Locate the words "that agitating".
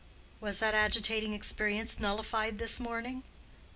0.57-1.35